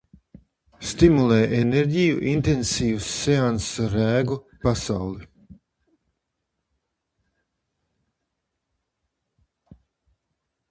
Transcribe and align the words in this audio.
Stimulē 0.91 1.35
enerģiju. 1.57 2.15
Intensīvs 2.31 3.09
seanss 3.25 3.83
ar 3.83 3.93
rēgu 3.97 4.39
pasauli. 4.65 5.29